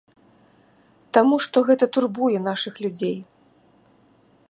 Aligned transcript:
Таму 1.17 1.35
што 1.47 1.57
гэта 1.67 1.85
турбуе 1.99 2.37
нашых 2.49 2.73
людзей. 2.87 3.17